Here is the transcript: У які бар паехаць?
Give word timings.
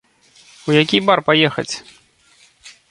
У 0.71 0.75
які 0.77 0.97
бар 1.11 1.19
паехаць? 1.29 1.71